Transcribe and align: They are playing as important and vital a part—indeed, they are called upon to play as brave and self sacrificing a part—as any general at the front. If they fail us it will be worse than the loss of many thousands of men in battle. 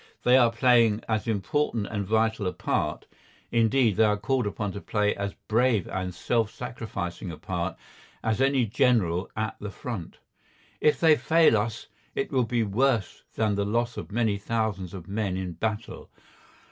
They 0.23 0.35
are 0.35 0.51
playing 0.51 1.03
as 1.07 1.27
important 1.27 1.85
and 1.85 2.07
vital 2.07 2.47
a 2.47 2.53
part—indeed, 2.53 3.97
they 3.97 4.03
are 4.03 4.17
called 4.17 4.47
upon 4.47 4.71
to 4.71 4.81
play 4.81 5.15
as 5.15 5.35
brave 5.47 5.87
and 5.87 6.11
self 6.11 6.49
sacrificing 6.49 7.29
a 7.29 7.37
part—as 7.37 8.41
any 8.41 8.65
general 8.65 9.29
at 9.37 9.57
the 9.59 9.69
front. 9.69 10.17
If 10.79 10.99
they 10.99 11.15
fail 11.15 11.55
us 11.55 11.85
it 12.15 12.31
will 12.31 12.45
be 12.45 12.63
worse 12.63 13.21
than 13.35 13.53
the 13.53 13.63
loss 13.63 13.95
of 13.95 14.11
many 14.11 14.39
thousands 14.39 14.95
of 14.95 15.07
men 15.07 15.37
in 15.37 15.51
battle. 15.51 16.09